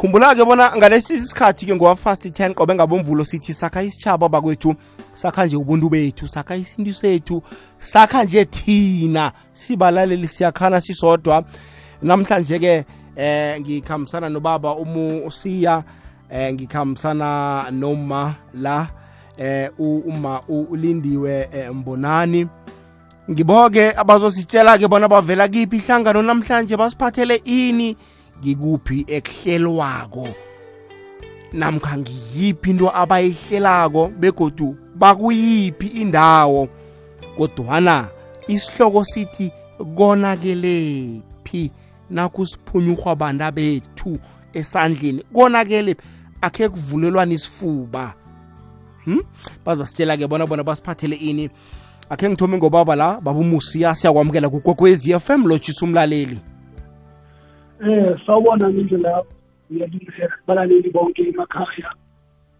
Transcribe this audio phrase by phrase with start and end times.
[0.00, 4.74] khumbula-ke bona ngalesi sikhathi ke ngowafast 10 qobe ngabomvulo sithi sakha isitshaba bakwethu
[5.14, 7.42] sakha nje ubuntu bethu sakha isintu sethu
[7.78, 11.44] sakha nje thina sibalaleli siyakhana sisodwa.
[12.02, 12.84] Namhlanje ke
[13.16, 15.84] eh ngikhambisana nobaba umu usiya
[16.30, 18.88] eh ngikhambisana noma la
[19.36, 22.48] eh uma ulindiwe eh, mbonani.
[23.30, 27.96] Ngiboke abazositshela ke bona bavela kiphi ihlangano namhlanje basiphathele ini
[28.40, 30.28] ngikuphi ekuhlelwako?
[31.52, 36.68] Namkha ngiyiphi into abayihlelako begodu bakuyiphi indawo?
[37.36, 38.08] Kodwana
[38.48, 39.52] isihloko sithi
[39.96, 41.70] konakelephi
[42.10, 44.18] nakusiphunyurhwa banda bethu
[44.52, 45.24] esandleni?
[45.34, 45.96] Konakele
[46.40, 48.14] akhe kuvulelwana isifuba.
[49.04, 49.22] Hmm?
[49.64, 51.50] bazasitshela ke bona bona basiphathele ini.
[52.10, 56.40] Akhe ngithome ngobaba la babumusiya siyakwamukela kugogwezi FM lotshisa umlaleli.
[57.82, 59.22] Eh sawubona ngendlela
[59.72, 61.92] ngiyalungise balaleli bonke emakhaya.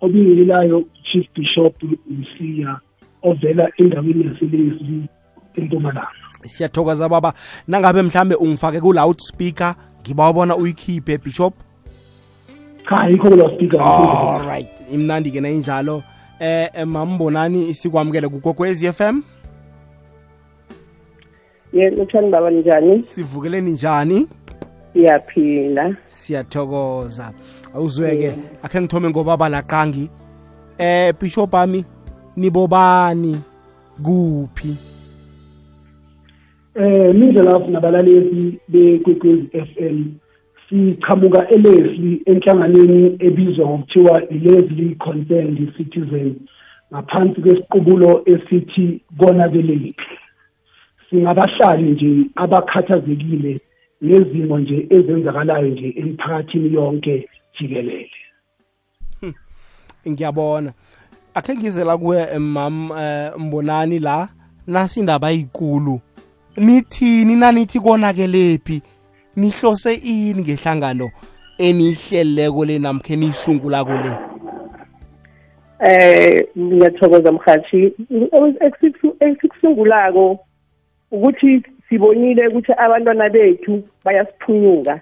[0.00, 1.74] Obingilayo chief bishop
[2.08, 2.80] Msiya
[3.22, 5.08] ovela endaweni yaselezwi
[5.54, 6.08] empumalanga.
[6.46, 7.32] Siyathokoza baba.
[7.68, 11.54] Nangabe mhlambe ungifake ku loudspeaker ngibawabona uyikhiphe bishop?
[12.88, 14.68] Cha yikho ku loudspeaker all right.
[14.92, 16.02] Imnandi ke nayinjalo.
[16.40, 19.22] Eh mambonani isikwamukele kugokwezi FM
[21.72, 23.04] yebo uthani baba njani?
[23.04, 24.28] Sivukeleni njani?
[24.92, 25.94] Siyaphila.
[26.08, 27.32] Siyathokoza.
[27.74, 30.10] Awuzweke akhe ngithome ngobaba laqangi
[30.78, 31.84] eh bishop ami
[32.36, 33.36] nibobani?
[34.02, 34.76] Kuphi?
[36.74, 40.04] Eh mindlela nabalaleli bekwekwezi FM
[40.68, 46.34] sichamuka elesli enhlanganweni ebizwa ngokuthiwa Leslie Concerned Citizen
[46.92, 49.94] ngaphansi kwesiqubulo esithi konabeleki
[51.10, 53.60] singabahlali nje abakhathazekile
[54.00, 58.10] nezimo nje ezenzakalayo nje emphakathini yonke jikelele.
[60.08, 60.72] Ngiyabona.
[61.34, 64.28] Akhe ngizela kuwe mam eh, mbonani la
[64.66, 66.00] nasi indaba yikulu
[66.56, 68.82] nithini nanithi konakelephi?
[69.36, 71.10] Nihlose ini ngehlangano
[71.58, 74.12] eniyihleleleko le namkhe niyisungulako le?
[75.80, 77.92] Eh ngiyathokoza mhathi.
[79.20, 80.38] Esikusungulako
[81.10, 85.00] ukuthi sibonile ukuthi abantwana bethu bayasiphunyuka.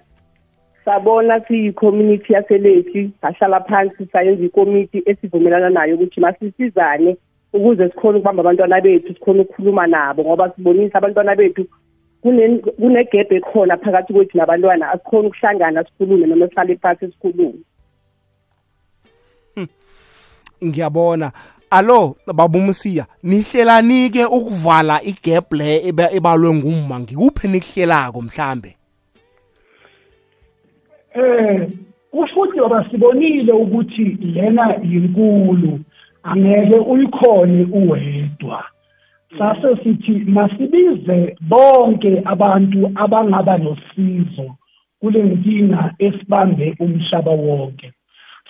[0.85, 7.17] Sabona siyi-community yaselethu sahlala phansi sayenza ikomiti esivumelana nayo ukuthi masisizane
[7.53, 11.67] ukuze sikhone ukubamba abantwana bethu sikhone ukukhuluma nabo ngoba sibonisa abantwana bethu
[12.23, 17.61] kunegebhe ekhona phakathi kwethu nabantwana asikhona ukuhlangana sikhulume noma sihlale phansi sikhulume.
[19.55, 19.69] Hmm.
[20.65, 21.33] ngiyabona.
[21.71, 28.77] Alo babumsiya nihlelanike ukuvala igap le ebalwe ngumma ngikuphi nikuhlelako mhlambe?
[31.15, 31.69] Eh
[32.13, 35.81] ufuthi abasibonile ukuthi lena yinkulu
[36.23, 38.65] angeke uyikhone uwedwa.
[39.39, 44.57] Sase sithi masibize bonke abantu abangaba nosizo
[45.01, 47.93] kule nkinga esibambe umhlaba wonke.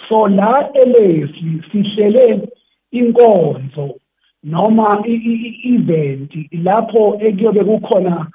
[0.09, 2.49] So la elesi sihlele
[2.91, 3.95] inkonzo
[4.45, 8.27] noma i-event lapho ekuyobe kukhona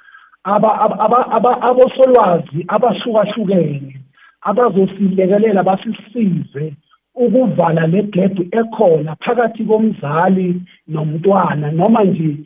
[1.67, 3.99] abosolwazi abahlukahlukene
[4.41, 6.73] abazosilekelela basisize
[7.15, 12.37] ukuvala le gap ekhona phakathi komzali nomntwana noma nje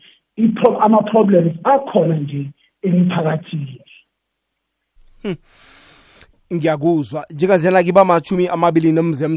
[0.80, 2.50] ama-problems akhona nje
[2.82, 3.80] emphakathini
[5.22, 5.36] hmm.
[6.54, 7.26] Ngiyakuzwa.
[7.30, 9.28] Njengazela kiba machumi amabili nomze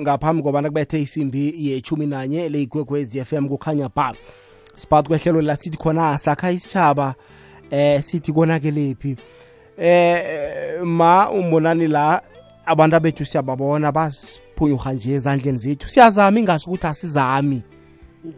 [0.00, 4.14] ngaphambi kobana kubethe isimbi yechumi nanye leyigwegwez m kukhanya ba
[4.76, 7.14] siphakathi kwehlelo la sithi khona sakha isitshaba
[7.70, 9.16] eh sithi konakelephi
[9.78, 12.22] eh ma umbonani la
[12.66, 15.88] abantu abethu siyababona basiphunyuha nje ezandleni zethu.
[15.88, 17.62] Siyazama ingasi ukuthi asizami.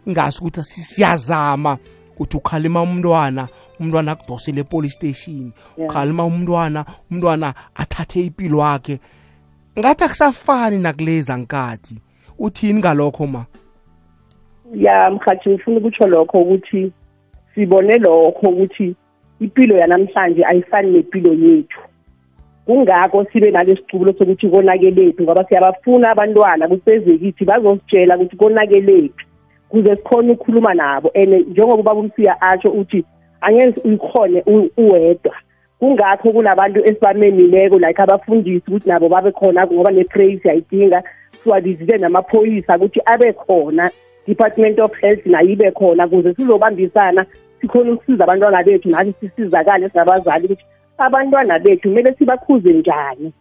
[0.05, 1.77] Ingasi ukuthi siyazama
[2.13, 3.47] ukuthi ukhalima umntwana
[3.79, 5.51] umntwana akudosele epolice station.
[5.77, 8.99] Ukhalima umntwana umntwana athathe impilo wakhe
[9.79, 12.01] ngathi akusafani nakuleza nkathi
[12.39, 13.45] uthini ngalokho ma?
[14.73, 16.91] Ya mhathi ngifuna ukutsho lokho ukuthi
[17.55, 18.95] sibone lokho ukuthi
[19.39, 21.79] impilo yanamhlanje ayifani nempilo yethu.
[22.65, 29.25] Kungakho sibe nale sicubulo sokuthi konakelephi ngoba siyabafuna abantwana kusezekithi bazositshela ukuthi konakelephi
[29.69, 31.11] kuze sikhone ukukhuluma nabo.
[31.15, 33.05] And njengoba ubaba umsiya atsho uthi
[33.45, 34.43] angeke uyikhone
[34.77, 35.35] uwedwa.
[35.79, 41.03] Kungakho kulabantu esibamenileko like abafundisi ukuthi nabo babe khona ngoba ne-praise siyayidinga
[41.43, 43.91] siwabizile namaphoyisa ukuthi abe khona
[44.27, 47.25] department of health nayo ibe khona ukuze sizobambisana
[47.61, 50.65] sikhona ukusiza abantwana bethu nathi sisizakale singabazali ukuthi
[50.97, 53.33] abantwana bethu kumele sibakhuze njani.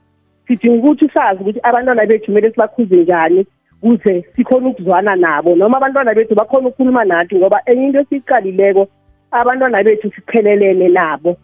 [0.47, 3.47] Sidinga ukuthi sazi ukuthi abantwana bethu kumele sibakhuze njani
[3.81, 8.89] kuze sikhona ukuzwana nabo noma abantwana bethu bakhona ukukhuluma nathi ngoba enye into esiyiqalileko
[9.35, 11.37] abantwana bethu siphelelene nabo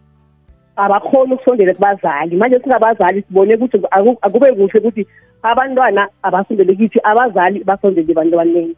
[0.76, 2.36] abakhona ukusondela kubazali.
[2.36, 3.78] Manje singabazali sibone ukuthi
[4.20, 5.06] akube kuhle ukuthi
[5.42, 8.76] abantwana abasondele kithi abazali basondele ebantwaneni.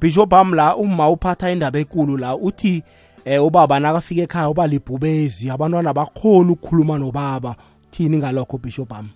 [0.00, 2.82] Bishop am la uma uphatha indaba enkulu la uthi
[3.24, 7.56] eh ubaba nakafika ekhaya uba libhubezi abantwana bakhona ukukhuluma nobaba.
[7.90, 9.08] Thini ngalokho bishop am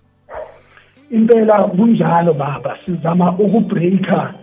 [1.11, 2.77] impela kunjalo baba.
[2.85, 4.33] Sizama ukubreaka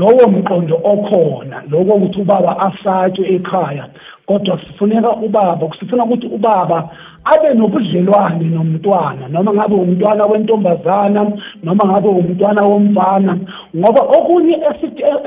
[0.00, 1.62] lowo mqondo okhona.
[1.70, 3.88] Lokho ukuthi ubaba asatshwe ekhaya
[4.26, 6.88] kodwa sifuneka ubaba sifuna ukuthi ubaba
[7.24, 11.32] abe nobudlelwane nomntwana noma ngabe umntwana wentombazana
[11.62, 13.38] noma ngabe umntwana womfana.
[13.76, 14.58] Ngoba okunye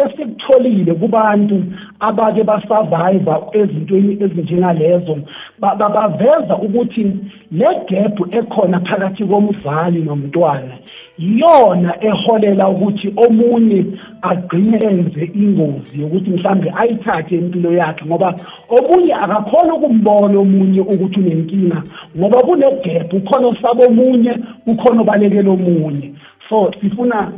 [0.05, 1.63] esikutholile kubantu
[1.99, 5.17] abake basurvive ezintweni ezinjengalezo
[5.59, 7.03] baveza ukuthi
[7.51, 10.75] le gap ekhona phakathi komzali nomntwana
[11.17, 13.85] iyona eholela ukuthi omunye
[14.21, 18.35] agcine enze ingozi yokuthi mhlambe ayithathe impilo yakhe ngoba
[18.69, 21.83] omunye akakhona ukumbona omunye ukuthi unenkinga
[22.17, 24.33] ngoba kune-gap ukhona osaba omunye
[24.67, 26.13] ukhona obalekela omunye.
[26.49, 27.31] So sifuna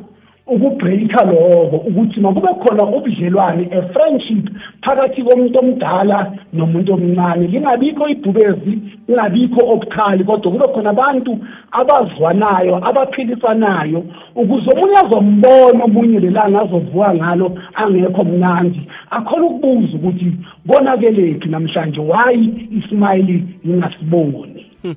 [0.51, 4.49] ukubreaka lokho ukuthi makube khona ubudlelwane a friendship
[4.83, 7.47] phakathi komuntu omdala nomuntu omncane.
[7.47, 11.39] Lingabikho ibhubezi lingabikho obukhali kodwa kube khona abantu
[11.71, 14.03] abazwanayo abaphilisanayo
[14.35, 18.87] ukuze omunye azombona omunye lelanga azovuka ngalo angekho mnandi.
[19.11, 20.33] Akhona ukubuza ukuthi
[20.67, 22.35] konakelephi namhlanje why
[22.77, 24.95] ismayili ngingasiboni hmm.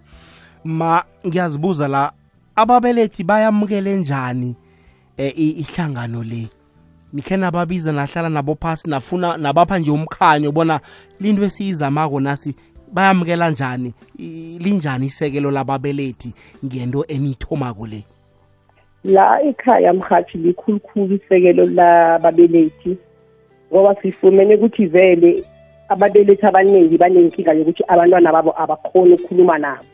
[0.64, 2.12] ma ngiyazibuza la
[2.56, 4.56] ababelethi bayamukele njani?
[4.56, 4.63] eh
[5.18, 6.48] ihlangano le
[7.12, 10.80] nikhe nababiza nahlala nabo phasi nafuna nabapha nje umkhanyo bona
[11.20, 12.54] linto esiyizamako nasi
[12.92, 13.94] bayamukela njani
[14.58, 16.34] linjani isekelo lababelethi
[16.64, 18.04] ngento eniyithomako le?
[19.04, 22.96] La ekhaya mhathi likhulukhulu isekelo lababelethi
[23.72, 25.44] ngoba sifumene ukuthi vele
[25.88, 29.93] ababelethi abaningi banenkinga yokuthi abantwana babo abakhoni ukukhuluma nabo.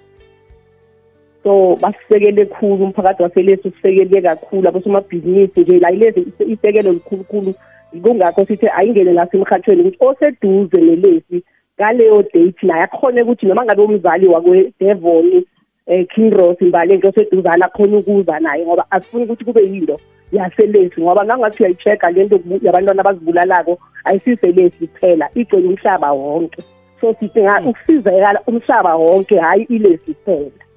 [1.43, 7.55] So basisekele khulu umphakathi waselesi usisekele kakhulu abosomabhizinisi nje la ilezi isekelo likhulukhulu
[8.03, 11.43] kungakho sithi ayingene ngasemhathweni ukuthi oseduze nelesi
[11.81, 15.45] ngaleyo date naye akhone ukuthi noma ngabe umzali wakwe-devon
[15.87, 19.97] um king ross imbaleki oseduzana akhona ukuza naye ngoba asifuni ukuthi kube yinto
[20.33, 26.63] yaselesi ngoba ngangathi uyayi-check-a le nto yabantwana abazibulalako ayisiselesi kuphela igcwele umhlaba wonke.
[27.01, 30.70] So sidinga ukusizakala umhlaba wonke hhayi ilesi kuphela.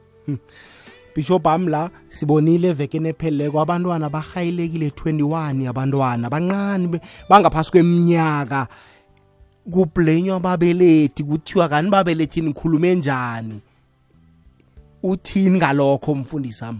[1.15, 6.99] Bishop am la sibonile evekeni epheleleko abantwana bahayilekile 21 abantwana bancane
[7.29, 8.67] bangaphasi kweminyaka.
[9.71, 13.61] Kublenywa ababelethi kuthiwa kani babelethi nikhulume njani?
[15.03, 16.79] Uthini ngalokho mfundisi ami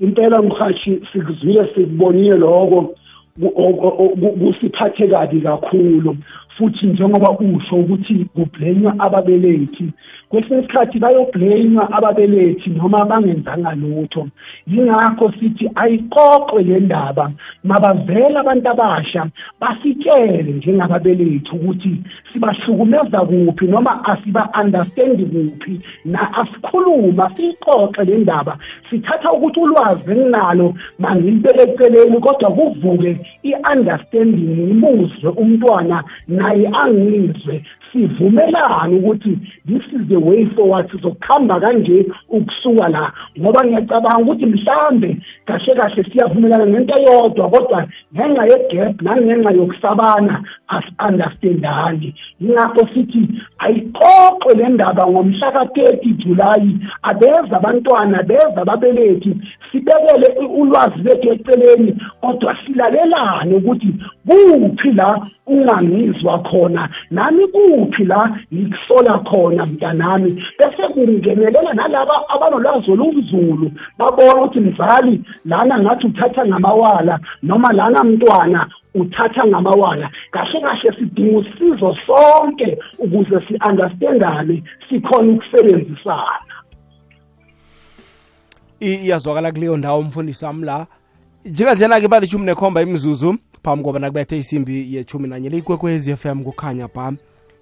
[0.00, 2.94] impela mhathi sikuzwile sikubonile lokho.
[4.40, 6.16] Kusiphathe kabi kakhulu.
[6.56, 9.86] Futhi njengoba usho ukuthi kublenywa ababelethi
[10.28, 14.28] kwesinye isikhathi bayoblenywa ababelethi noma bangenzanga lutho.
[14.66, 17.30] Yingakho sithi ayiqoqwe le ndaba
[17.64, 19.26] mabavele abantu abasha
[19.60, 21.92] basitshele njengababelethi ukuthi
[22.32, 28.58] sibahlukumeza kuphi noma asiba-understandi kuphi na asikhuluma siyiqoqe le ndaba.
[28.90, 33.10] Sithatha ukuthi ulwazi enginalo mangilibeleceleni kodwa kuvuke
[33.42, 36.04] i-understanding ngimuzwe umntwana
[36.44, 37.64] naye angizwe.
[37.92, 40.90] Sivumelane ukuthi this is the way forward.
[40.90, 43.12] Sizokuhamba kanje ukusuka la.
[43.40, 52.14] Ngoba ngiyacabanga ukuthi mhlambe kahle kahle siyavumelana ngento eyodwa kodwa ngenxa ye-gap nangenxa yokusabana asi-understandani
[52.40, 59.36] yingakho sithi ayiqoqwe le ndaba ngomhla ka-thirty julayi abeza abantwana beza ababelethi
[59.72, 60.28] sibekele
[60.60, 63.94] ulwazi lethu eceleni kodwa silalelane ukuthi
[64.26, 66.88] kuphi la ungangizwa khona?
[67.10, 70.42] Nami kuphi la ngikusola khona mntanami?
[70.58, 78.70] Bese kungenelela nalaba abanolwazi olunzulu babona ukuthi mzali lana ngathi uthatha ngamawala noma lana mntwana
[78.94, 80.10] uthatha ngamawala.
[80.30, 86.54] Kahle kahle sidinga usizo sonke ukuze si-understandane sikhona ukusebenzisana.
[88.80, 90.86] Iyazwakala kuleyo ndawo umfundisi wami la.
[91.44, 97.12] Njenganjena-ke balishumi nekhomba imizuzu phambi koba nakubethe isimbi yechumi nanye leyikwekwezi FM kukhanya pha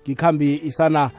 [0.05, 1.11] ngikhambi isana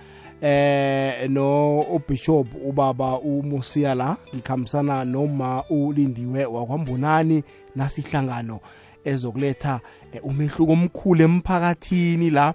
[0.42, 4.18] eh no ubishop ubaba umusiya la.
[4.36, 7.44] Ngikhambisana noma ulindiwe wakwambonani
[7.76, 8.60] nasihlangano
[9.06, 9.80] ezokuletha
[10.24, 12.54] umehluko omkhulu emphakathini la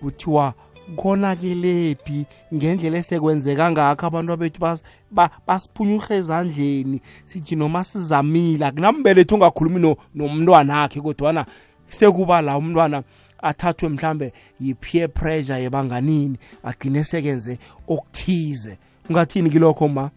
[0.00, 0.54] kuthiwa
[0.96, 7.00] konakelephi ngendlela esekwenzeka ngakho abantu bethu bas- ba- basiphunyurha ezandleni.
[7.26, 11.46] Sithi noma sizamile akunambeletho ungakhulumi no- nomntwana akhe kodwana
[11.88, 13.02] sekuba la umntwana
[13.42, 18.78] athathwe mhlambe yi-peer pressure yebanganini agcine sekenze okuthize.
[19.10, 20.10] Ungathini kilokho ma?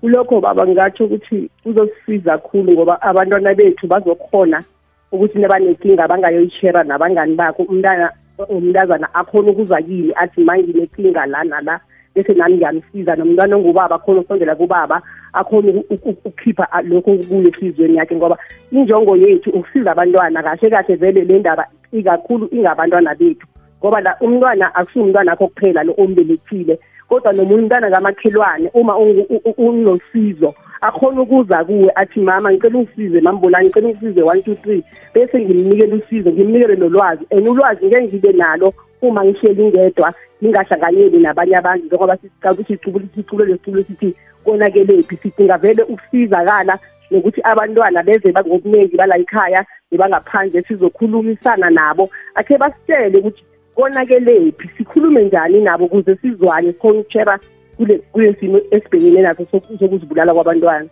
[0.00, 4.64] Kulokho baba ngingatsho ukuthi kuzosisiza kakhulu ngoba abantwana bethu bazokhona
[5.12, 7.62] ukuthi nebanenkinga bangayoyishera nabangani bakho.
[7.62, 11.80] Umntana umntazana akhona ukuza kimi athi manginenkinga la nala
[12.14, 17.48] bese nami ngiyamsiza nomntwana ongubaba akhona ukusondela kubaba akhona uku- uku- ukukhipha a- lokho kuyo
[17.48, 18.38] enhliziyweni yakhe ngoba
[18.72, 23.46] injongo yethu ukusiza abantwana kahle kahle vele le ndaba ikakhulu ingabantwana bethu.
[23.80, 29.42] Ngoba la umntwana akusiwumntwana akho kuphela lo ombelethile kodwa nomunye umntwana kamakhelwane uma ungu- u-
[29.50, 34.84] u- unosizo akhona ukuza kuwe athi mama ngicela ungisize mambulani ngicela ungisize one two three.
[35.14, 41.56] Bese ngimnikele usizo ngimnikele nolwazi and ulwazi ngeke ngibe nalo uma ngihleli ngedwa ngingahlanganyeli nabanye
[41.56, 41.86] abantu.
[41.86, 44.14] Njengoba sicala ukuthi sicubule sicubule lesiculo sithi
[44.44, 45.16] konakelephi?
[45.16, 46.78] Sidinga vele ukusizakala
[47.10, 52.10] nokuthi abantwana beze ngobuningi bala ekhaya nebangaphandle sizokhulumisana nabo.
[52.34, 54.70] Akhe basitshele ukuthi konakelephi?
[54.76, 56.72] Sikhulume njani nabo ukuze sizwane?
[56.72, 57.38] Sikhona ukutshera
[57.76, 60.88] kule kule simo esibhekene naso soku- sokuzibulala kwabantwana.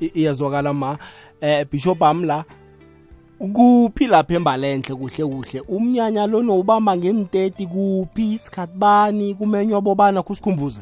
[0.00, 0.98] Iyazwakala ma.
[1.40, 2.44] Eh bishop amla
[3.38, 5.60] kuphi lapha embalenhle kuhle kuhle?
[5.68, 8.34] Umnyanya lo nowubamba ngenteti kuphi?
[8.34, 9.34] Isikhathi bani?
[9.34, 10.80] Kumenywa bobana kusikhumbuze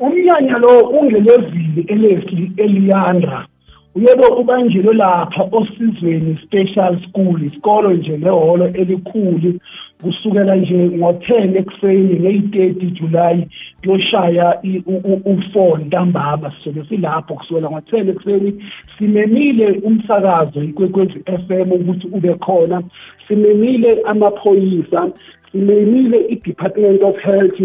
[0.00, 3.46] umnyanya lo ungelevili elesli eliyandra
[3.94, 9.60] uyebo ubanjelo lapha osizweni special school isikolo nje lehholo elikhulu.
[10.02, 13.46] Kusukela nje ngo-10 ekuseni ngeyi-30 julayi
[13.82, 18.64] kuyoshaya i- u- u- u-4 ntambama sizobe silapho kusukela ngo-10 ekuseni.
[18.98, 22.82] Simemile umsakazo ikwekwezi FM ukuthi ube khona.
[23.28, 25.10] Simemile amaphoyisa
[25.52, 27.60] simemile i-department of health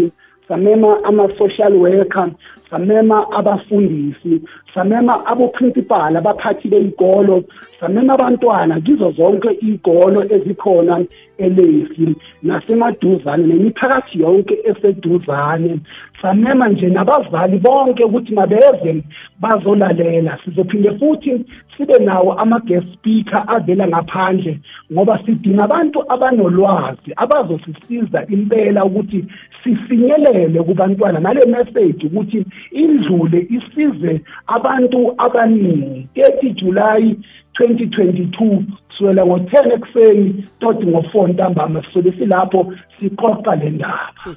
[0.48, 2.30] samema ama-social worker
[2.70, 4.42] samema abafundisi
[4.74, 7.44] samema aboprincipal abaphathi bey'kolo
[7.80, 11.04] samema abantwana kizo zonke iy'kolo ezikhona
[11.38, 15.80] elesi nasemaduzane nemiphakathi yonke eseduzane.
[16.22, 19.02] Samema nje nabazali bonke ukuthi mabeze
[19.40, 21.44] bazolalela sizophinde futhi
[21.76, 24.58] sibe nawo ama-guest speaker avela ngaphandle
[24.92, 29.24] ngoba sidinga abantu abanolwazi abazosisiza impela ukuthi
[29.64, 36.08] sifinyelele kubantwana nale message ukuthi indlule isize abantu abaningi.
[36.14, 37.16] 30 July
[37.60, 44.36] 2022 kusukela ngo-10 ekuseni toti ngo-4 ntambama sisobe silapho siqoqa le ndaba.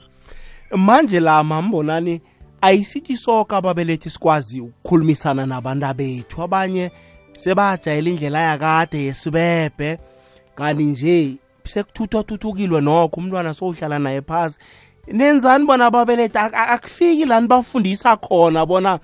[0.76, 2.22] Manje la mambonani
[2.62, 6.92] ayisithi soke ababelethi sikwazi ukukhulumisana nabantu bethu abanye
[7.34, 9.98] sebajayela indlela yakade yesibebhe
[10.56, 14.60] kanti nje sekuthuthwathuthukilwe nokho umntwana sowuhlala naye phasi.
[15.12, 19.00] Nenzani bona ababelethi Ak- ak- akufiki lani bafundisa khona bona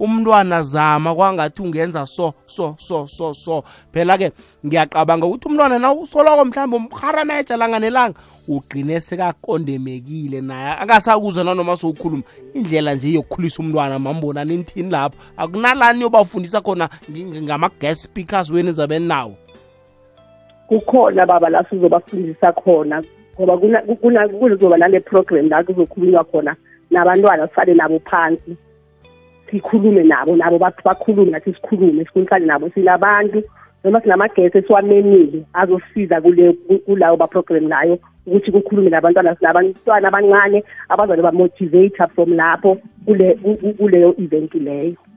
[0.00, 3.64] umntwana zama kwangathi ungenza so so so so so.
[3.92, 4.30] Phela-ke
[4.66, 8.14] ngiyaqabanga ukuthi umntwana na usoloko mhlawumbe umharameja langa nelanga
[8.48, 10.76] ugqine sekakondemekile naye.
[10.78, 12.22] Akasakuzwa nanoma sowukhuluma.
[12.54, 15.18] Indlela nje yokukhulisa umntwana mambonani nithini lapho?
[15.36, 19.34] Akunalani yobafundisa khona ngi- ngi- ngama-guest speakers wenu ezabe nawo?
[20.68, 23.02] Kukhona baba la sizobafundisa khona.
[23.40, 26.56] Ngoba kuna- kuna- kuzoba nale program la kuzokhulunywa khona
[26.90, 28.56] nabantwana sifane nabo phansi
[29.50, 33.42] sikhulume nabo nabo bak- bakhulume nathi sikhulume sikhulumisane nabo sinabantu
[33.84, 41.22] noma sinamagesi esiwamemile azosiza kule ku- kulawo baprogram layo ukuthi kukhulume nabantwana sinabantwana abancane abazabe
[41.22, 44.84] bamotivate from lapho kule ku- ku- kuleyo event leyo.
[44.84, 45.07] ya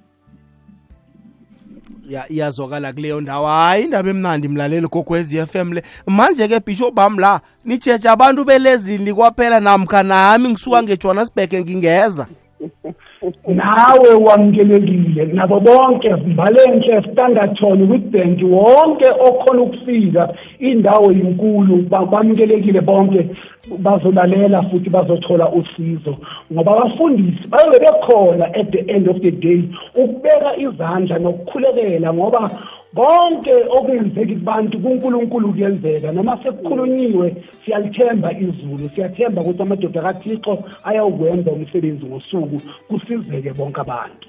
[2.30, 3.48] iyazwakala kuleyo ndawo.
[3.48, 5.84] Hayi indaba emnandi mlaleli gogwezi FM le.
[6.08, 12.28] Manje-ke bishop bam la nijeje abantu belezini kwaphela namkha nami ngisuka ngejohannesburg ngingeza.
[13.48, 23.30] Nawe wamukelekile nabo bonke mbalenhle standardton witbank wonke okhona ukufika indawo yinkulu ba- bamukelekile bonke.
[23.78, 26.18] Bazolalela futhi bazothola usizo.
[26.54, 29.64] Ngoba abafundisi bayobe bekhona at the end of the day
[29.96, 32.52] ukubeka izandla nokukhulekela ngoba
[32.96, 36.12] konke okuyenzeki kubantu kuNkulunkulu kuyenzeka.
[36.12, 44.28] Noma sekukhulunyiwe siyalithemba izulu siyathemba ukuthi amadoda kaThixo ayawukwenza umsebenzi ngosuku kusizeke bonke abantu.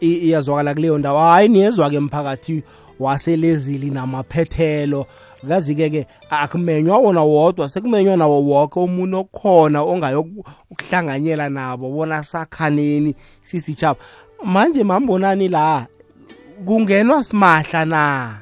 [0.00, 2.62] I- iyazwakala kuleyo ndawo hayi niyezwa-ke mphakathi
[3.00, 5.06] waselezili namaphethelo.
[5.48, 14.00] Kazi-ke ke akumenywa wona wodwa sekumenywa nawo woke umuntu okhona ongayokuhlanganyela nabo bona sakhaneni sisitshaba
[14.44, 15.86] manje mambonani la
[16.66, 18.38] kungenwa simahla na?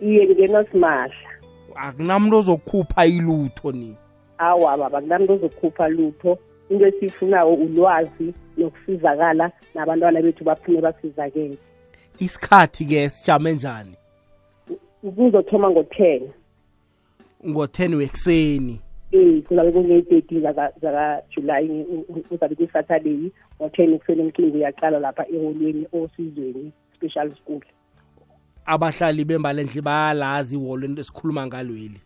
[0.00, 1.30] Iye ngena simahla.
[1.76, 3.96] Akunamuntu ozokukhupha ilutho ni?
[4.38, 6.38] Awa baba kunamuntu ozokhupha lutho.
[6.70, 11.58] Into esiyifunayo ulwazi nokusizakala nabantwana bethu baphume basizakele.
[12.18, 13.99] Isikhathi-ke sijame njani?
[15.00, 16.22] Kuzothoma ngo-ten.
[17.46, 18.80] Ngo-10 wekuseni.
[19.12, 21.84] Eh kuzabe kuney'teti zakajulayi
[22.28, 23.30] kuzabe kuyisaturday.
[23.60, 27.60] Ngo-ten ekuseni emkini uyaqala lapha eholweni osizweni special school.
[28.66, 32.00] Abahlali bembalendle bayalazi ihholo esikhuluma ngalweli.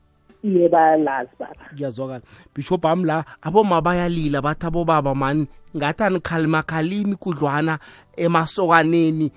[0.45, 1.65] Iye bayalazi baba.
[1.77, 2.23] Kuyazwakala
[2.55, 5.47] bishop ami la aboma bayalila bathi abobaba mani
[5.77, 7.79] ngathi anikhalimkhalimi kudlwana
[8.17, 9.33] emasokaneni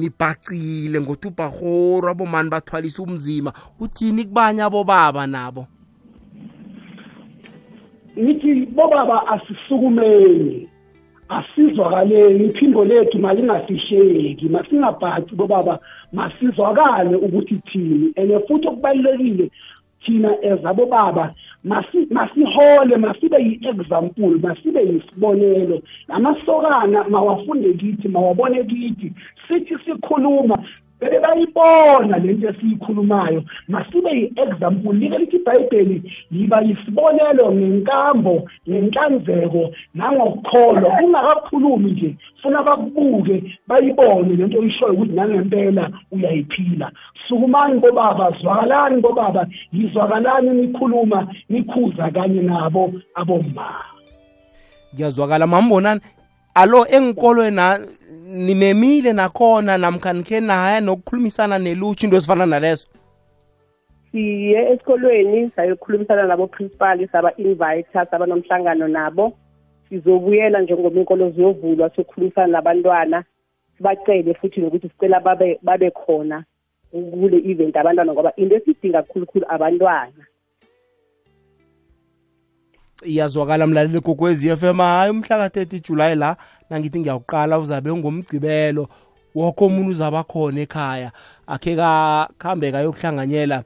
[0.00, 3.52] nibhacile ngothi ubhahoro abomani bathwalisa umzima.
[3.80, 5.66] Uthini kubanye abobaba nabo?
[8.18, 10.68] Ngithi bobaba asisukumeni
[11.28, 15.78] asizwakaleni iphimbo lethu malingafisheki masingabhaci bobaba
[16.12, 18.12] masizwakale ukuthi thini.
[18.16, 19.50] And futhi okubalulekile
[20.04, 25.82] thina as abobaba masihole masibe yi-example masibe yisibonelo.
[26.08, 29.12] Amasokana mawafunde kithi mawabone kithi
[29.48, 30.56] sithi sikhuluma
[31.00, 33.44] bebe bayibona lento esiyikhulumayo.
[33.68, 40.90] Masibe yi-example like lithi ibhayibheli yiba yisibonelo ngenkambo ngenhlanzeko nangokukholwa.
[40.90, 46.90] Kungakakhulumi nje funa bakubuke bayibone lento oyishoyo ukuthi nangempela uyayiphila.
[47.28, 53.74] Sukumani bobaba zwakalani bobaba yizwakalani nikhuluma nikhuza kanye nabo abomma.
[54.94, 56.00] Ngiyazwakala mambonani
[56.60, 57.62] alo engikolweni
[58.26, 62.86] nimemile nakhona namkha nikhe naya nokukhulumisana nelutsha into ezifana nalezo?
[64.12, 69.32] Siye esikolweni sayokhulumisana nabo-principal saba-invite saba nomhlangano nabo.
[69.88, 73.24] Sizobuyela njengoba inkolo ziyovulwa sokhulumisana nabantwana
[73.76, 76.44] sibacele futhi nokuthi sicela babe babe khona
[76.92, 80.24] kule event abantwana ngoba into esiyidinga kakhulukhulu abantwana.
[83.04, 86.36] Iyazwakala mlaleli gokwezi FM hayi umhla ka-30 July la
[86.70, 88.88] nangithi ngiyawuqala uzabe ungomgcibelo
[89.34, 91.12] wonke umuntu uzaba khona ekhaya.
[91.46, 93.64] Akhe kahambe kayokuhlanganyela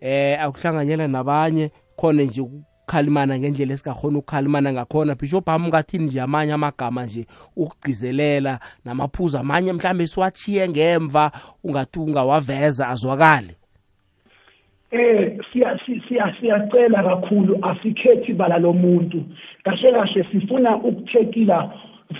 [0.00, 1.70] eh akuhlanganyela nabanye.
[1.96, 5.14] Khona nje ukukhalimana ngendlela esingakhona ukukhalimana ngakhona.
[5.14, 11.32] Bishop hami ngathini nje amanye amagama nje ukugcizelela namaphuzu amanye mhlambe siwachiye ngemva
[11.64, 13.56] ungathi ungawaveza azwakale.
[14.94, 15.78] Eh siya
[16.40, 19.24] siyacela kakhulu asikhethi bala lomuntu
[19.64, 21.58] kahle kahle sifuna ukuthekila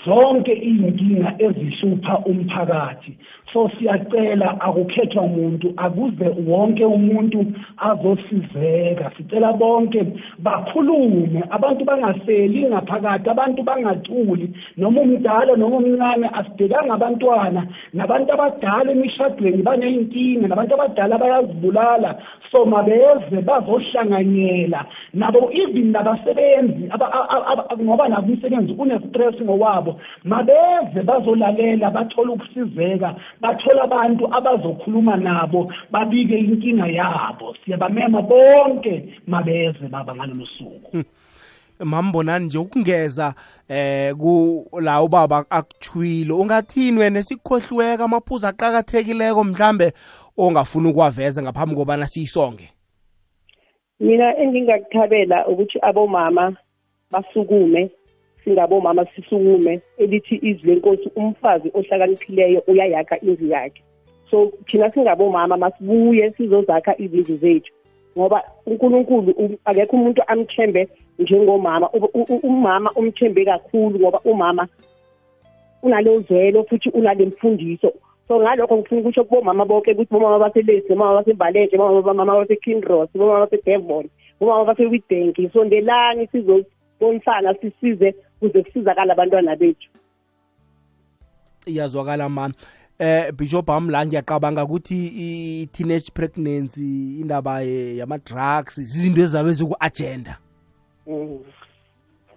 [0.05, 3.17] zonke iy'nkinga ezihlupha umphakathi.
[3.55, 7.45] So siyacela akukhethwa umuntu akuze wonke umuntu
[7.77, 9.11] azosizeka.
[9.17, 10.03] Sicela bonke
[10.39, 11.43] bakhulume.
[11.49, 14.51] Abantu bangaseli ngaphakathi abantu bangaculi.
[14.77, 17.67] Noma umdala noma umncane asibhekanga abantwana.
[17.93, 22.19] Nabantu abadala emishadweni baney'nkinga nabantu abadala bayazibulala.
[22.51, 24.85] So mabeze bazohlanganyela.
[25.13, 26.91] Nabo even nabasebenzi
[27.79, 36.87] ngoba nabo umsebenzi unestress ngowabo mabeze bazolalela bathole ukusizeka bathole abantu abazokhuluma nabo babike inkinga
[36.87, 37.55] yabo.
[37.65, 41.03] Siyabamema bonke mabeze baba ngalolu suku hmm.
[41.79, 43.33] mambonani nje ukungeza
[43.69, 47.23] eh ku la ubaba akuthwile ungathini wena?
[47.23, 49.93] Sikhohliweka amaphuzu aqhakathekileko mhlambe
[50.37, 52.69] ongafuna ukuwaveza ngaphambi kobana siyisonge?
[53.99, 56.55] Mina engingakuthabela ukuthi abomama
[57.11, 57.91] basukume
[58.45, 63.83] singabomama sisukume elithi izwi lenkosi umfazi ohlakaniphileyo uyayakha indlu yakhe.
[64.31, 67.71] So thina singabomama masibuye sizozakha izindlu zethu
[68.17, 70.87] ngoba uNkulunkulu akekho umuntu amthembe
[71.19, 71.89] njengomama.
[72.43, 74.67] Umama umthembe kakhulu ngoba umama
[75.83, 77.93] unalozwelo futhi unalemfundiso
[78.27, 84.09] so ngalokho ngifuna ukusho kubomama bonke ukuthi bomama baselesi bomama basembalenje bomama basekinross bomama basedevon
[84.39, 85.53] bomama basewitbank.
[85.53, 89.89] Sondelani sizobonisana sisize kuze kusizakala abantwana bethu.
[91.65, 92.53] Iyazwakala mama.
[92.99, 100.37] Eh bishop am la ngiyaqabanga ukuthi i-teenage pregnancy indaba yama-drugs zizinto ezabe ziku-agenda.
[101.07, 101.39] Mm.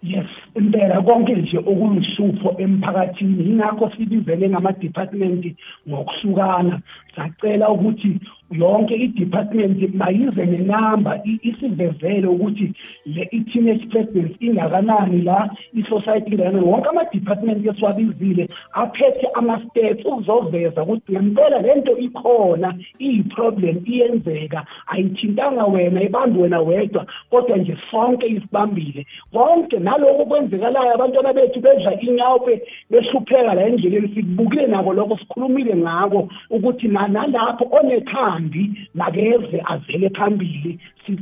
[0.03, 3.45] yes impela konke nje okuyihlupho emphakathini.
[3.49, 5.57] Yingakho sibizele ngama-department
[5.89, 6.81] ngokuhlukana
[7.17, 12.73] sacela ukuthi yonke i-department mayize nenamba isivezele ukuthi
[13.07, 16.65] le i-teenage pregnancy ingakanani la i-society ingakanani.
[16.65, 24.65] Wonke ama-department esiwabizile aphethe ama-stats ukuzoveza ukuthi ngempela le nto ikhona iyi-problem iyenzeka.
[24.87, 29.07] Ayithintanga wena ibambi wena wedwa kodwa nje sonke isibambile.
[29.33, 32.49] Konke naloko kwenzekalayo abantwana bethu bedla inyawo
[32.91, 40.79] behlupheka la endleleni sikubukile nako lokho sikhulumile ngako ukuthi nalapho onekhaya angambi makeze avele phambili
[41.07, 41.19] si-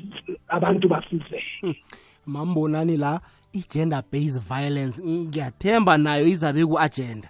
[0.49, 1.77] abantu basizeke.
[2.27, 3.21] Mambonani la
[3.53, 7.29] i-gender based violence ngiyathemba nayo izabe ku-agenda.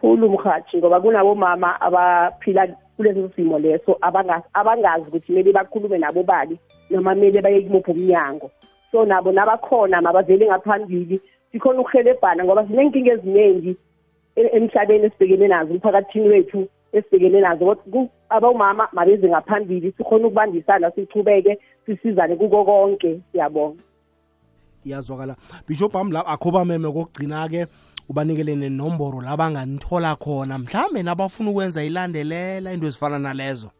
[0.00, 6.58] Khulu mhathi ngoba kunabomama abaphila kuleso simo leso abanga- abangazi ukuthi kumele bakhulume nabo bali
[6.90, 8.50] noma kumele baye kumuphi umnyango.
[8.92, 11.20] So nabo nabakhona mabavele ngaphambili
[11.52, 13.76] sikhona ukuhelebhana ngoba sinenkinga eziningi
[14.36, 17.64] e- emhlabeni esibhekene nazo emphakathini wethu esibhekene nazo.
[17.64, 23.20] Kodwa ku- abomama mabeze ngaphambili sikhona ukubambisana sichubeke sisizane kuko konke.
[23.32, 23.82] Siyabonga
[24.84, 25.36] iyazwakala.
[25.68, 27.66] Bishop wami la akho bameme kokugcina-ke
[28.08, 30.58] ubanikele nenomboro la banganithola khona.
[30.58, 33.70] Mhlambe nabafuna ukwenza ilandelela into ezifana nalezo.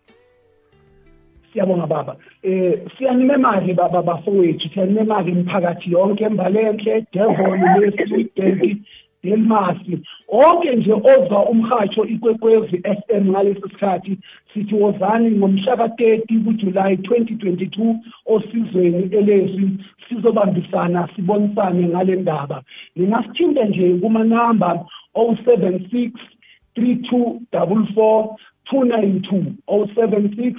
[1.52, 2.16] Siyabonga baba.
[2.42, 4.68] Eh siyanimemali baba bafowethu?
[4.68, 8.82] Siyanimemali imphakathi yonke embalenhle devon lesibheki
[9.24, 14.18] delmasi onke nje ozwa umhatsho ikwekwezi FM ngalesi sikhathi
[14.54, 17.94] sithi wozani ngomhla ka-30 kuJulayi 2022
[18.26, 19.70] osizweni elezi
[20.09, 22.62] sizobambisana sibonisane ngale ndaba.
[22.96, 26.11] Ningasithinta nje kumanamba 076
[26.76, 28.28] 3244
[28.72, 30.54] 292 076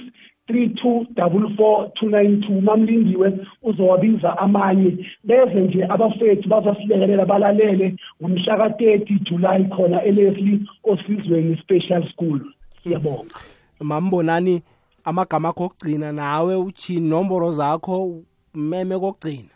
[0.52, 11.56] 3244 mamlindiwe uzowabiza amanye beze nje abafethu bazasilekelela balalele ngomhla ka-30 July khona eLeslie osizweni
[11.56, 12.40] special school.
[12.82, 13.34] Siyabonga.
[13.80, 14.62] Mambonani
[15.04, 18.22] amagama akho okugcina nawe uthi nomboro zakho
[18.54, 19.48] meme kokugcina.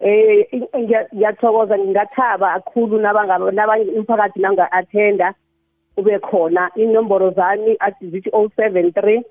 [0.00, 5.34] Eh ngiya- ngiyathokoza ngingathaba kakhulu nabangaba nabanye umphakathi nanga-athenda
[5.94, 6.70] kube khona.
[6.76, 9.22] Inomboro zami athi zithi 073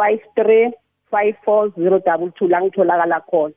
[0.00, 0.72] 53
[1.12, 3.54] 54022 la ngitholakala khona.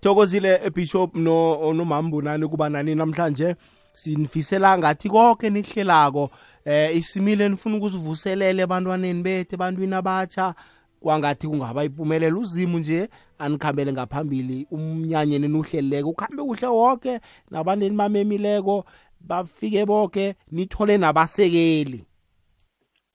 [0.00, 3.56] Thokozile bishop no nomambonani kuba nani namhlanje?
[3.94, 6.30] Sinifisela ngathi konke nikuhlelako
[6.64, 10.54] eh isimile nifuna ukusivuselele ebantwaneni bethu ebantwini abatsha
[11.00, 18.84] kwangathi kungaba ipumelela uzimu nje anikhambele ngaphambili umnyanyeni nuhleleleko ukhambe kuhle wonke nabantu enimamemileko
[19.20, 22.04] bafike bonke nithole nabasekeli.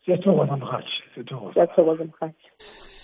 [0.06, 1.54] Siyathokoza mhathi siyathokoza.
[1.54, 2.46] Siyathokoza mhathi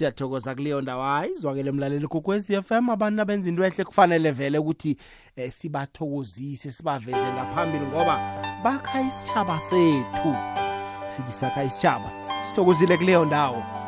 [0.02, 4.98] siyathokoza kuleyo ndawo hayi zwakele mlaleli kokwezi FM abantu abenza into ehle kufanele vele ukuthi
[5.36, 8.20] eh, sibathokozise sibaveze ngaphambili ngoba
[8.64, 10.36] bakha isitshaba sethu.
[11.16, 12.12] Sithi sakha isitshaba
[12.48, 13.81] sithokozile kuleyo ndawo